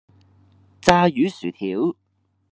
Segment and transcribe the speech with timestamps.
[0.81, 1.95] 炸魚薯條